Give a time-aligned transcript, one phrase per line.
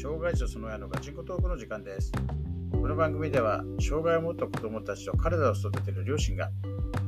[0.00, 2.10] 障害児とその親のガチンコトークの時間です。
[2.72, 6.50] この番組では、障害を持った子供たちと彼らを育てる両親が、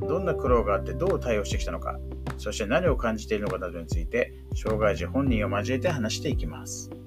[0.07, 1.97] どんな苦労があってどう対応してきたのか、
[2.37, 6.91] そして何を感じているのかなどについて、障害児本人を交えて話していきます。
[6.91, 7.01] はい、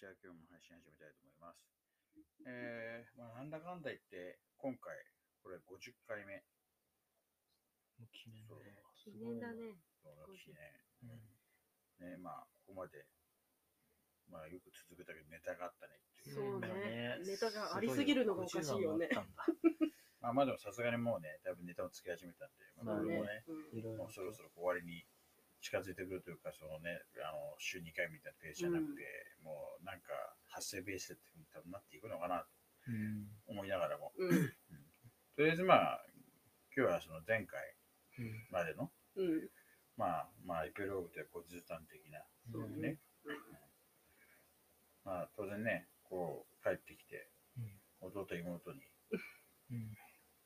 [0.00, 1.62] じゃあ今日も配信始めたいと思います。
[2.44, 4.96] えー、まあ、なんだかんだ言って、今回、
[5.44, 6.42] これ50回目。
[8.00, 8.87] もう記念そうだね。
[8.98, 9.78] 記念だね。
[10.34, 10.58] 記念。
[11.02, 12.10] うん。
[12.10, 13.06] ね、まあ、ここまで、
[14.30, 16.36] まあ、よく続けたけど、ネタがあったねっていう。
[16.36, 16.68] そうね。
[16.68, 17.18] ね。
[17.24, 19.08] ネタがありすぎるのがおかしいよね。
[19.08, 19.30] すご50も
[20.20, 23.78] まあ、まあでもさすがにもうね、だいぶネタをつけ始めたんで、まあ、これもね、うん。
[23.78, 25.06] いろいろもうそろそろ終わりに
[25.62, 29.02] 近づいてくるというか、そのね、あの週2回みたいなペースじゃなくて、
[29.42, 30.10] もうなんか
[30.50, 31.20] 発生ベースで
[31.54, 32.46] 多分なっていくのかなと。
[32.88, 33.30] うん。
[33.46, 34.30] 思いながらも、うん。
[35.36, 36.04] とりあえずまあ、
[36.74, 37.77] 今日はその前回うん。
[38.50, 39.48] までの、うん。
[39.96, 42.98] まあ、まあ、エピローグというか、ずたん的な、そうね、
[45.04, 47.28] まあ、当然ね、こう、帰ってきて、
[48.00, 48.80] 弟、妹に、
[49.70, 49.96] うん。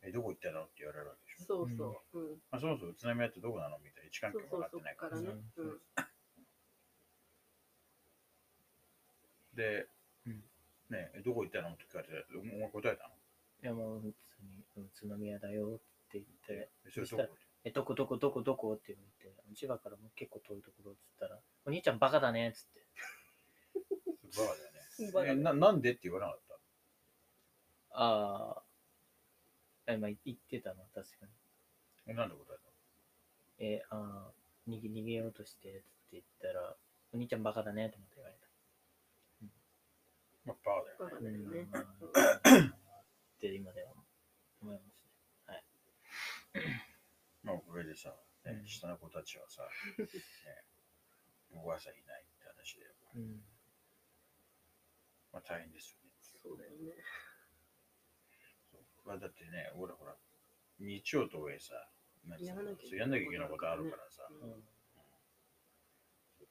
[0.02, 1.44] え、どこ行ったのって言われるわけでしょ。
[1.44, 2.18] そうそう。
[2.18, 2.40] うん。
[2.50, 5.16] まあ、そもそも宇都宮ってどこなのみたいな位置関係も分かってないから。
[5.16, 6.12] そうそうそっからね。
[9.54, 9.86] で、
[10.26, 10.42] うん。
[10.90, 13.14] ねえ、どこ行ったのって聞かれて、お前答えたの？
[13.62, 15.78] いやもう普通に宇都宮だよっ
[16.10, 17.36] て言って、えそれどこ？
[17.64, 22.86] え、どこどこどこどこって言われて、千葉からも結構遠いところっつったら、お兄ちゃんバカだねっつって。
[24.36, 25.12] バカだよね。
[25.12, 26.58] バカだななんでって言わなかった？
[27.94, 28.64] ああ、
[29.86, 31.32] え、まあ言ってたの、確かに。
[32.06, 32.54] え、なんで答
[33.58, 34.32] ええああ、
[34.68, 36.76] 逃げ逃げようとしてっつって言ったら、
[37.12, 38.46] お兄ちゃんバカだねってまた言われた。
[38.46, 38.50] た
[39.44, 39.50] の
[40.46, 41.30] まあ、バカだよバカね。
[41.30, 41.82] だよねまあ
[43.36, 43.92] って今では
[44.62, 45.06] 思います
[45.48, 46.82] ね。
[47.42, 48.66] まあ、おかげでさ、ねうん。
[48.66, 49.62] 下の子たちはさ、
[49.98, 50.08] ね、
[51.50, 52.86] お母さんいないって話で、
[53.16, 53.44] うん。
[55.32, 56.12] まあ大変ですよね。
[56.20, 56.92] そうだよね。
[58.70, 58.82] そう。
[59.04, 60.16] まあ、だってね、俺ほら、
[60.78, 61.74] 日曜と上さ、
[62.24, 64.52] なんかやらなきゃいけないそうやんなきゃいけないことあるからさ、うん。
[64.52, 64.64] うん。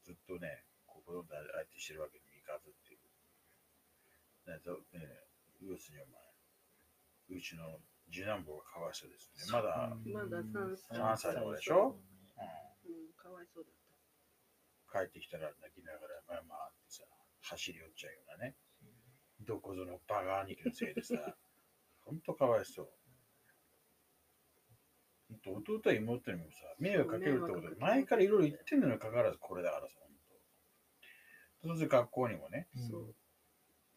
[0.03, 2.99] ずっとね、ここで相手してるわけにもいかずっていう。
[4.47, 5.27] ね、とね
[5.61, 7.79] 要するにお前、うちの
[8.11, 9.51] 次男坊がかわいそうですね。
[9.51, 11.95] まだ、まだ三歳三歳の子でしょ？
[12.37, 13.13] うん。
[13.15, 13.73] かわいそうだっ
[14.91, 17.03] 帰ってきたら泣きながら、まあまあってさ、
[17.41, 18.55] 走り寄っちゃうようなね。
[19.39, 21.15] どこぞのバカ兄貴のせいでさ、
[22.03, 22.91] ほんとかわいそう。
[25.45, 30.13] 弟や妹にもさ、迷惑かけるってことで、前からいろいろ言ってんのにもかかわらずこれだからさ、ほん
[31.71, 31.75] と。
[31.75, 33.15] そして学校にもね、たそう。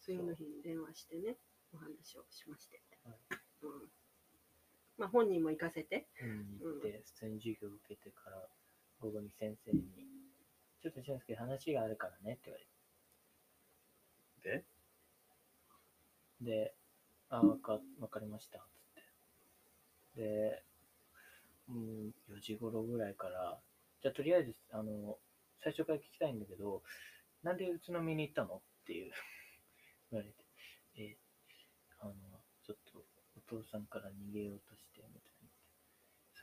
[0.01, 1.39] 次の日に電話してね
[1.73, 2.81] お話をしまして。
[3.03, 3.19] はい。
[3.63, 3.91] うん
[4.99, 8.49] まあ本人も行かせてうん、行って、普通に授業受けてから、
[9.01, 9.83] 午後に先生に、
[10.83, 12.67] ちょっと俊介話があるからねって言われ
[14.59, 14.65] で、て。
[16.41, 16.75] で、
[17.31, 18.65] あ、わか、わかりました、つっ
[20.15, 20.23] て。
[20.23, 20.63] で、
[21.69, 23.59] うん、4時頃ぐらいから、
[24.03, 25.19] じゃあとりあえず、あの、
[25.63, 26.83] 最初から聞きたいんだけど、
[27.43, 29.13] なんで宇都宮に行ったのっていう
[30.13, 30.45] 言われて、
[30.97, 31.17] え、
[32.01, 32.15] あの、
[32.63, 33.05] ちょっと
[33.37, 34.74] お父さんから逃げようと。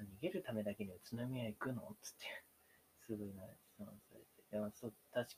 [0.01, 1.95] そう逃げるためだけに宇都宮行くの？
[2.01, 2.25] つって、
[3.05, 4.41] すごいな質問されて。
[4.51, 5.29] いや、そう、確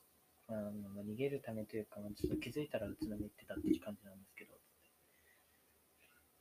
[0.48, 4.88] か、あのまあ、逃げるためというか、まあ、ちょっと気づいたら宇都宮行ってたって感じなんですけど、つって。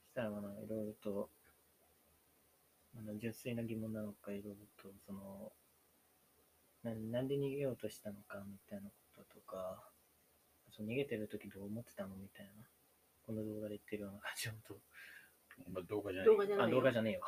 [0.07, 1.29] そしたら、まあ、いろいろと、
[2.95, 5.51] あの純粋な疑問なのか、いろいろと、その、
[6.83, 9.83] ななんで逃げようとしたのか、みたいなこととか、
[10.72, 12.63] その逃げてる時どう思ってたのみたいな、
[13.25, 14.79] この動画で言ってるような感じのと
[15.72, 16.36] まあ、動画じゃない。
[16.36, 16.75] あ、動画じゃないよ。
[16.78, 17.22] 動画じゃねえよ。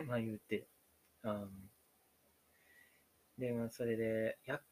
[0.00, 0.06] うん。
[0.08, 0.66] まあ言って。
[1.22, 1.48] あ
[3.38, 4.62] で、まあそれで、約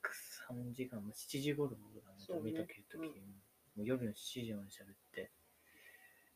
[0.49, 1.83] 3時間、まあ7時頃だね、
[2.19, 2.53] そうね。
[2.53, 3.43] 見とけるとき、うん。
[3.77, 5.31] もう夜の7時まで喋って、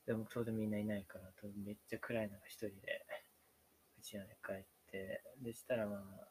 [0.07, 3.07] でも当然みんないないから、当然めっちゃ暗い中一人で、
[3.99, 6.29] うちまで帰って、でしたらまあ、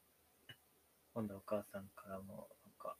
[1.13, 2.95] 今度はお母さんからも、なんか、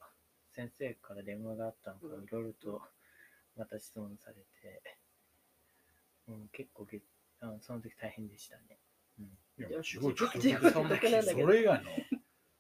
[0.54, 2.24] 先生から電話があったのか、うん。
[2.24, 2.82] いろいろと
[3.56, 4.82] また質問されて、
[6.28, 7.02] うん、結構げ
[7.42, 8.80] あその時大変でしたね。
[9.20, 10.48] うんいや、すごい、ちょっと、そ
[11.48, 11.90] れ以外の、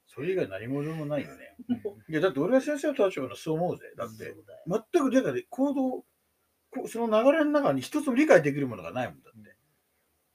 [0.08, 1.56] それ以外何者もないよね。
[1.84, 3.94] もいや、だって俺が先生の立場のそう思うぜ。
[3.96, 4.34] だって、
[4.66, 6.06] 全く、だから行動、
[6.72, 9.56] こその流れの中に一つも理解できるものがないもんだって。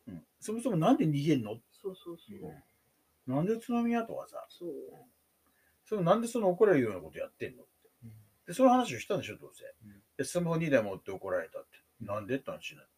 [0.09, 4.71] うん、そもそもなんで逃げんの、そうそうそうなんで宇都宮とかさ、そう
[5.85, 7.73] そのなんでその怒られるようなことやってんのって。
[8.05, 8.11] うん
[8.47, 9.65] で、その話をしたんでしょ、どうせ。
[9.65, 12.05] うんで、スマホ2台持って怒られたって。
[12.05, 12.92] なんでって話になって。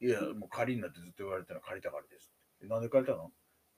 [0.00, 2.66] うんいや、もう仮になってずっと言われたら借りたからですって。
[2.66, 3.30] なんで借りたの？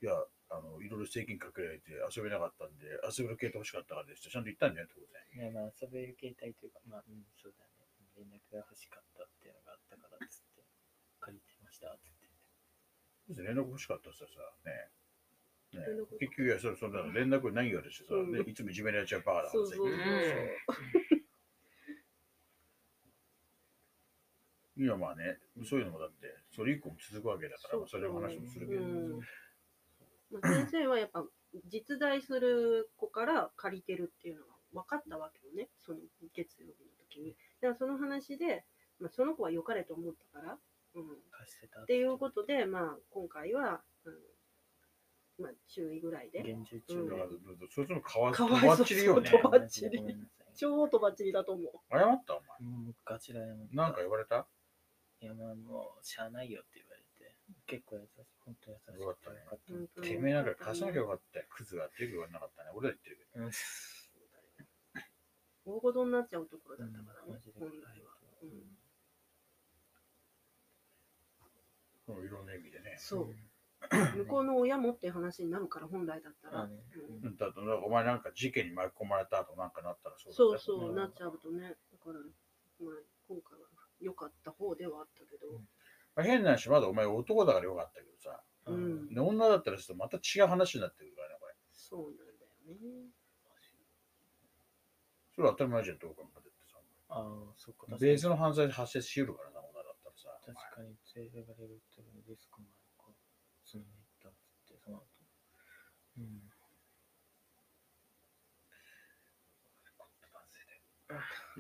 [0.03, 0.15] いや、
[0.51, 5.03] あの、いろいろ制限かけられて遊べなかったんで、遊べる系統欲しかったからですってちゃんと言ったんだよね、当
[5.43, 5.51] 然。
[5.51, 7.87] ね、まあ遊べる携帯というか、まあ、うん、そうだね。
[8.15, 10.63] 連絡が欲しかったっていうのがあったからっつって、
[11.19, 12.15] 借りてましたっつっ
[13.35, 13.43] て。
[13.43, 14.27] 連絡欲しかったらさ、
[14.63, 14.95] ね。
[15.75, 18.45] ね連絡結局、いや、それそんなの連絡ないようですよ、うんね。
[18.47, 21.22] いつもいじめられちゃうバカだからさそうそうそう
[24.83, 28.83] いや、まあね、そういうのもだって、それ以降も続くわけだから、まあそれの話もするけど。
[28.83, 29.21] うん
[30.33, 31.25] まあ、先生はやっぱ
[31.67, 35.99] 実在する子から借りてるっていうのが分かったわけよね、その
[36.35, 37.37] 月曜日の時に。
[37.61, 38.65] だからその話で、
[38.99, 40.59] まあ、その子は良かれと思ったから、
[40.95, 44.15] うん、っ貸してたていうことで、まあ、今回は、うん
[45.39, 46.43] まあ、注意ぐらいで。
[46.43, 47.29] 厳重うんだから
[47.71, 49.31] そいつのかわかわいそうとばっちりよね。
[49.31, 50.17] とばっちり。
[50.55, 51.73] 超とばっちりだと思う。
[51.91, 52.71] 謝ったお前。
[52.71, 53.57] もうガチだよ。
[53.73, 54.47] なんか言われた？
[55.23, 57.37] いや、まあもう、しゃあないよって言われて、
[57.67, 61.47] 結構優しい、本当優しくてよかったねよかった本当にてめえなんか貸さなきゃよかったよ。
[61.49, 62.71] クズがっていう言われなかったね。
[62.75, 63.45] 俺ら言ってるけど。
[63.47, 63.53] うん
[65.65, 68.11] 大事になっちゃうところだったからねマジ、で本来は。
[68.43, 68.55] うんうん
[72.27, 72.97] いろんな意味でね。
[72.99, 73.35] そう。
[74.19, 76.63] 向こうの親もっていう話になるから、本来だったら。
[76.63, 76.75] あね
[77.23, 81.61] うんうんだってお前なんか事件に巻き込まれた後なんかなったらそうそうだよそう、うんなっちゃうとね。
[81.63, 81.69] だ
[81.99, 82.21] から、ま
[82.91, 82.95] あ、
[83.29, 83.67] 今回は
[84.01, 85.63] 良かった方ではあったけど。
[86.15, 88.43] まあ、変な話、まだお前男だからよかったけどさ。
[88.67, 89.15] ううんん。
[89.15, 91.55] で女だったらちょっとまた違う話になってくるからね、これ。
[91.73, 93.11] そうなんだよね。
[95.35, 96.79] それは当たり前じゃん、どう考えてってさ。
[97.09, 97.87] ああ、そっか。
[97.99, 100.29] ベースの犯罪で発生しうるからな、女だったらさ。
[100.45, 102.69] 確かに、連れられるっていうリスクも
[102.99, 103.19] あるか。
[103.65, 104.33] そのめったっ
[104.69, 105.07] て、その後。
[106.19, 106.53] うん。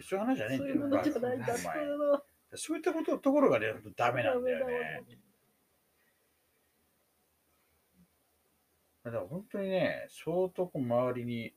[0.03, 0.75] そういう話じゃねえんだよ。
[0.75, 2.23] そういうものじゃないんだ。
[2.55, 3.67] そういったことところがね、
[3.97, 5.03] ダメなんだよね。
[9.05, 11.53] だから本当にね、相当こう周りに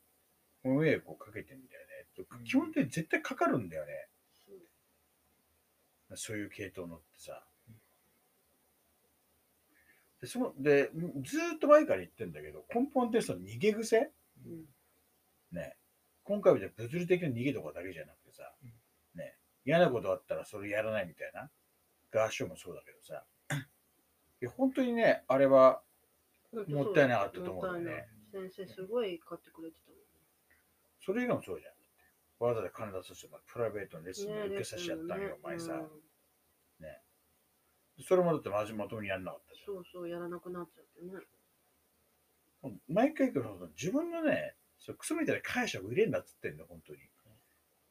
[0.63, 1.87] ご迷惑をかけてんだよね。
[2.17, 4.07] うん基本的に絶対かかるんだよね。
[4.31, 7.43] そうそういう系統のってさ。
[10.21, 10.89] で、そので
[11.23, 14.11] ずーっと前から言ってんだけど、根本ってその逃げ癖？
[14.45, 14.65] うん
[15.51, 15.75] ね。
[16.23, 18.74] 今回みたいに物理的な逃げとかだけじゃなくてさ、ね。
[19.65, 21.49] 嫌なことあったらそれやらないみたいな。
[22.11, 23.25] ガーショーもそうだけどさ。
[24.41, 25.81] いや本当にね、あれは
[26.67, 29.99] もったいなかったと思うんだよね先生、すごい買ってくれてたもん
[31.01, 31.73] それ以外もそうじゃん。
[32.45, 34.33] わざわざ金出させて、プライベートのレッスンね。
[34.35, 35.73] で受けさせちゃったんよ、お前さ。
[35.73, 36.05] うん
[38.03, 41.13] それもだってまじまともにやんなかったじそうそう、やらなくなっちゃってね。
[42.63, 42.81] ゃん。
[42.89, 46.99] 毎回言うけど、自分のね、そうクソみたいな会社を入れんなっつってんだよ、本当に。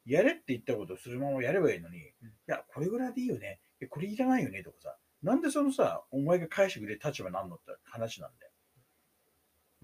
[0.05, 2.01] やれって言ったことをするままやればいいのに、い
[2.45, 3.59] や、これぐらいでいいよね。
[3.89, 4.97] これいらないよね、とかさ。
[5.23, 8.51] なんでそのさ、お前が会社入れる立場なんのって話なんだよ。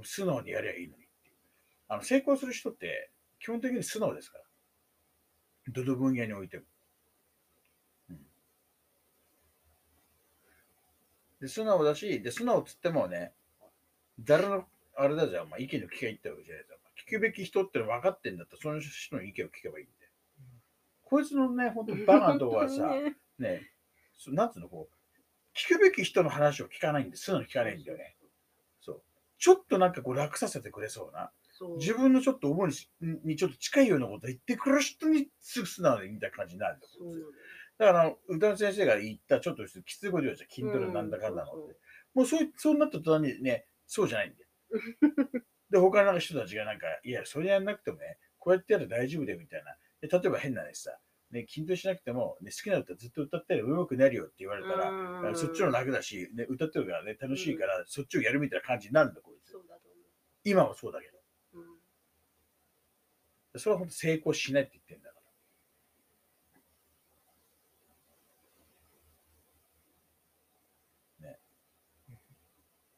[0.04, 1.36] 素直にやりゃいいのにっていう。
[1.88, 4.44] あの、成功する人って、基本的に素直ですから。
[5.70, 6.64] どの分野においても。
[8.12, 8.20] うん
[11.42, 13.34] で、素直だし、で、素直っつってもね、
[14.20, 16.78] 誰の、あれだじゃん、まあ、意見の聞けばいいってわけじゃないですか。
[17.08, 19.88] 聞くべき人っての分かってんだったら、その人の意見を聞けばいい。
[21.12, 22.88] こいつのね、本当にバカなとこはさ、
[23.38, 23.70] ね
[24.28, 24.96] なんつうの、こう、
[25.54, 28.16] 聞くべき人の話を聞かないんで、素直に聞かないんだよね。
[28.80, 29.04] そう。
[29.38, 36.88] ちょっとなんかこう楽させてくれそうな、そう自分のちょっと思いにちょっと近いようなこと言ってくる人にすぐ素直にみたいな感じになるんだ
[37.78, 41.76] だから歌の先生が言ったちょっときついこと言うじゃん、筋トレなんだかんだのって。
[42.14, 44.48] もうそういそうなった途端にね、そうじゃないんだよ。
[45.72, 49.76] で、他の人たちがなんか、いや、それやんなくてもね、こうやってやれば大丈夫だよみたいな。
[50.02, 50.92] で例えば変な話さ、
[51.32, 59.56] ね、筋トレしなくても、ね、好きな歌ずっと歌ってれば上手くなるよって言われたら、うんそっちの楽だし、ね、歌ってるからね、楽しいから、そっちをやるみたいな感じになるんだ、こいつ
[60.44, 61.22] 今はそうだけど。
[63.58, 65.20] それは本当成功しないって言ってんだか
[71.22, 71.30] ら。
[71.30, 71.40] ね。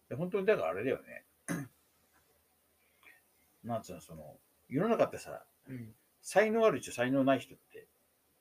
[0.10, 1.26] で本当にだからあれだよね。
[3.64, 4.38] なんつうの、その、
[4.70, 5.96] 世の中ってさ、うん。
[6.24, 7.88] 才能ある人、才能ない人って、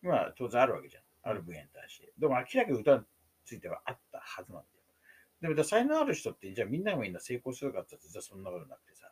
[0.00, 1.02] まあ当然あるわけじゃん。
[1.24, 2.12] ある分野に対して。
[2.18, 3.02] でも明らかに歌に
[3.44, 5.54] ついてはあったはずなんだよ。
[5.54, 9.08] でも才能ある人って、じゃあみんながみんな成功するかって実はそんなことなくてさ、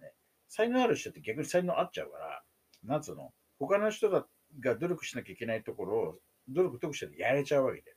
[0.00, 0.12] ね、
[0.48, 2.42] 才能ある人って逆に才能あっちゃうから、
[2.84, 4.26] なんつうの、他の人が
[4.60, 7.96] が努力しなきゃいけないところを、努力得してやれちゃうわけだよ。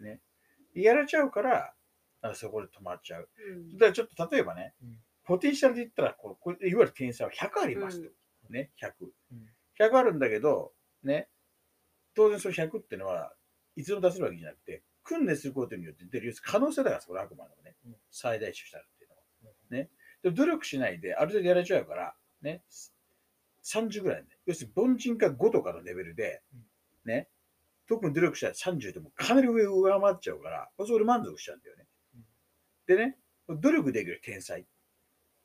[0.00, 0.20] ね。
[0.74, 1.72] やれちゃうから、
[2.20, 3.28] あそこで止まっちゃう。
[3.50, 8.04] うんだからちょっと例えばね、うんポテンシャルで言ったらこうこれいわゆる天才は100ありますと。
[8.04, 8.10] ね、100。
[8.10, 8.16] うん
[9.78, 10.72] 100あるんだけど、
[11.02, 11.28] ね、
[12.14, 13.32] 当然その100っていうのは、
[13.76, 19.22] いつでも出せるわけじゃなくて、訓練することによって出る可能性だから、それあくまでもねうん、最大値したらっていうのは。
[19.70, 19.90] ね。
[20.22, 22.62] で努力しないで、ある程度やられちゃうから、ね。
[23.64, 24.28] 30ぐらいね。
[24.46, 26.42] 要するに、凡人か5とかのレベルで、
[27.04, 27.28] ね。
[27.88, 31.86] 特に努力したら30でもかなり上を上回っちゃうから、そこで満足しちゃうんだよね。
[32.86, 33.16] でね、
[33.48, 34.66] 努力できる天才。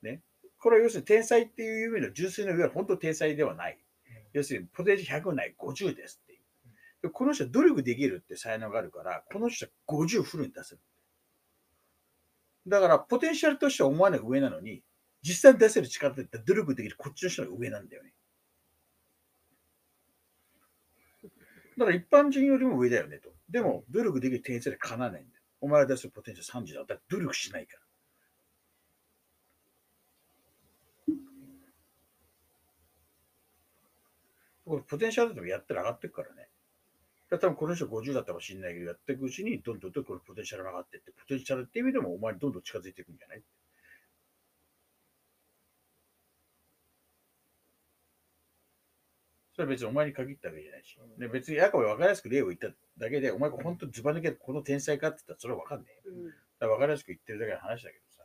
[0.01, 0.22] ね。
[0.62, 3.80] これは要するに天才っていう意味の純粋な上は本当天才ではない。
[4.32, 6.39] 要するに、ポテンシャル100ない50ですっていう。
[7.01, 10.82] でこの人は努力できるって才能があるから、この人は50フルに出せる。
[12.68, 14.84] だから、ポテンシャルとしては思わない上なのに、
[15.24, 18.13] 実際に出せる力って努力できるこっちの人が上なんだよね。
[21.75, 23.34] だから一般人よりも上だよねと。
[23.50, 25.41] でも、努力できる天才でかなわないんだよ。
[25.60, 27.80] お前が出せるポテンシャル30だったら努力しないから。
[34.65, 36.50] これポテンシャルでもやったら上がっていくからね。
[37.30, 43.41] だ多分この人50だったかもしれないけど、やっていくうちにどんどんどんどんこれポテンシャルが上がっていって、ポテンシャルっていう意味でもお前にどんどん近づいていくんじゃない
[49.53, 50.98] それは別にお前に限ったわけじゃないし。
[51.18, 56.15] で別に赤は分かりやすく例を言っただけで、お前が本当にズバ抜けてこの天才かって言ったらそれは分かんねえよ。
[56.15, 58.24] うんだから分かりやすく言ってるだけの話だけどさ。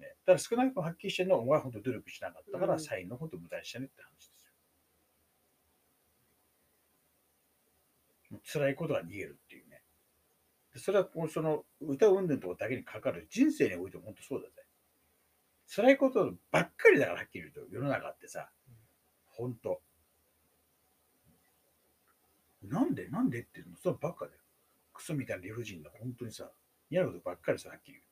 [0.00, 4.52] ね、ただ少なくともはっきりしてるのは、お前は本当努力しなかったから、うん才能本当無駄にしたねって話ですよ。
[8.21, 9.82] もう辛いことが逃げるっていうね。
[10.72, 14.54] でそれはもうその歌うんぬんとかだけにかかる人生においても本当そうだぜ。
[15.74, 18.50] 辛いことばっかりだからはっきり言うと世の中ってさ、
[19.28, 19.80] 本当。
[22.62, 24.38] なんでなんでっていうのそればっかだよ。
[24.92, 26.50] クソみたいな理不尽な本当にさ、
[26.90, 28.04] 嫌なことばっかりさ、はっきり言う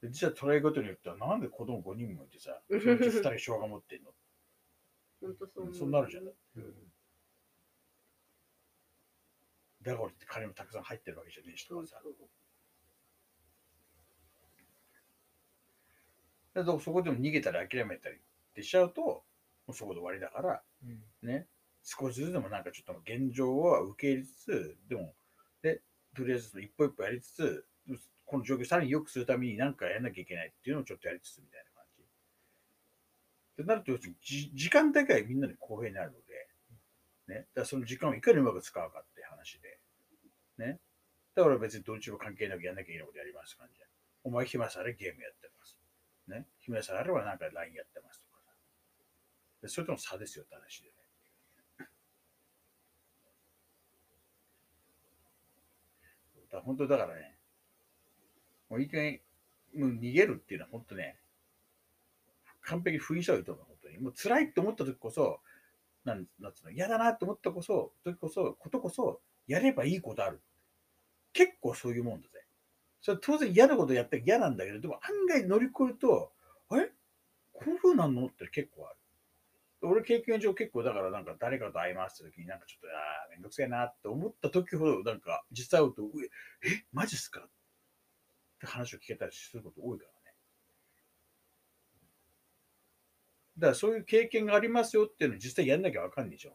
[0.00, 0.06] と。
[0.06, 4.10] で実は捉えことによっては、なんで子供5人もいてさ、そのうち2人障害持ってんの？
[5.20, 5.74] 本当そう。
[5.74, 6.92] そうなるじゃないうん
[9.88, 11.96] だからって金もたくさん入ってるわけじゃねえしとかさ。
[16.54, 18.18] だからそこでも逃げたり諦めたりっ
[18.54, 19.24] てしちゃうと、も
[19.68, 21.28] うそこで終わりだから、うん。
[21.28, 21.46] ね、
[21.82, 25.14] 少しずつでもなんかちょっと現状は受け入れつつ、でも、
[25.62, 25.80] で、
[26.14, 27.66] とりあえず一歩一歩やりつつ、
[28.26, 32.02] この状況をさらに良くするために何かやんなきゃいけないっていうのをちょっとやりつつみたいな感じ。
[32.02, 32.06] っ
[33.56, 36.48] てなると、要するにじ時間だけはみんなに公平になるので、
[37.28, 39.04] ね、だその時間をいかにうまく使うか
[40.58, 40.80] ね。
[41.34, 43.80] だから別にどっちも関係なくやんなきゃいけないことやります感じ。
[44.24, 45.78] お前暇されゲームやってます。
[46.28, 46.46] ね。
[46.58, 48.38] 暇さえあればなんか LINE やってますとか。
[49.68, 50.98] それとの差ですよって話でね。
[56.50, 57.36] だ本当だからね、
[58.68, 59.20] もういい加減、
[59.76, 61.18] もう逃げるっていうのは本当ね、
[62.62, 63.98] 完璧に封印した方がいいと思う、本当に。
[63.98, 65.40] もう辛いって思った時こそ、
[66.04, 70.40] なんなんつうの、嫌だなって思ったこそ、時こそ、ことこそ、やればいいことある。
[71.32, 72.44] 結構そういうもんだぜ。
[73.00, 76.32] それ当然嫌なことやったら嫌なんだけど、でも案外乗り越えると、
[76.68, 76.90] あれ？
[77.52, 78.26] こういう風なの？
[78.26, 78.96] って結構ある。
[79.80, 82.90] 俺経験上結構だからなんか誰かと会いますって時になんかちょっと、あ
[83.26, 86.02] あ、めんどくせえなって思った時ほどなんか実際会うと、
[86.64, 87.40] え、え、マジっすか？
[87.40, 87.48] っ
[88.58, 90.16] て話を聞けたりすること多いからね。
[93.56, 96.54] だからそういう経験がありますよっていうのを実際やんなきゃわかんないじゃん、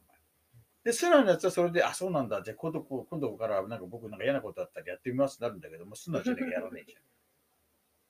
[0.83, 2.41] で、素直なやつはそれで、あ、そうなんだ。
[2.43, 7.01] じゃあ今度今度からなんか僕なんか嫌なことあったらやってみますってなるんだけども、素直じゃなきゃやらないじゃん。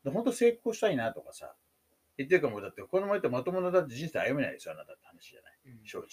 [0.03, 1.53] で本当成功したいなとかさ。
[2.15, 5.53] 言ってるかもうだって、この前とまともなだって人生歩めないですよ、あなたって話じゃない？
[5.65, 6.08] うん正直。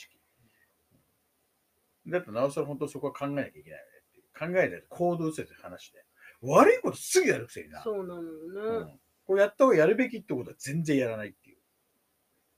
[2.06, 4.24] だってなおさら本当そこは考えなきゃいけないよねっていう。
[4.32, 6.02] 考えないと行動するって話で。
[6.40, 7.82] 悪いことすぐやるくせにな。
[7.82, 8.92] そうなのうよね。
[8.94, 11.58] んこれやった方がやるべきってことは全然やらないっていう。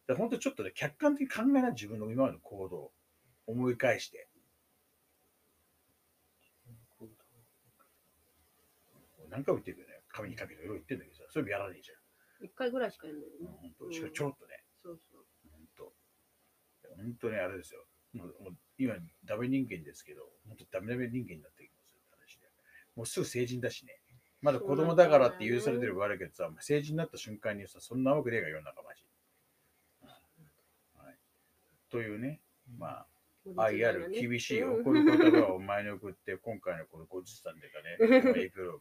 [0.07, 2.93] だ本当ちょっとね、客観的に考えない自分の今までの行動を
[3.47, 4.29] 思い返して。
[9.31, 11.95] 何回も言ってるけどね、紙に書けといろいろ言ってんだけどさ、それもやらないじゃ
[12.45, 13.43] 一回ぐらいしかやんないよん。
[13.43, 13.73] ね。
[13.79, 15.25] 本当しかもちょろっとね、そうそう。
[15.51, 15.93] 本当。
[16.97, 17.87] 本当にあれですよ。
[18.13, 18.95] もうもう今、
[19.25, 22.47] ダメ人間ですけど、本当ダメダメ人間になってきますよ話で。
[22.95, 23.97] もうすぐ成人だしね。
[24.43, 29.05] まだ子供だからって許されてる悪いけどさ、成人になった瞬間にさ、そんな甘くねえが世の中マジ。
[30.99, 31.17] はい。
[31.89, 32.43] というね、
[32.77, 33.07] まあ、
[33.57, 38.81] 愛ある厳しい怒る言葉を前に送って、今回のこの50歳でかね、エピローグを、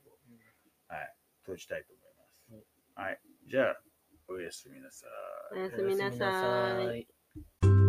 [0.88, 2.68] はい、閉じたいと思います。
[2.96, 3.20] はい。
[3.48, 3.82] じゃあ、
[4.28, 5.08] おやすみなさ
[5.56, 5.58] い。
[5.58, 7.00] おやすみなさい。
[7.00, 7.81] い。